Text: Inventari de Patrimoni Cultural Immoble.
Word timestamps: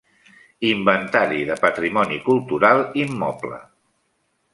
Inventari 0.69 1.43
de 1.49 1.57
Patrimoni 1.65 2.17
Cultural 2.29 2.81
Immoble. 3.03 3.61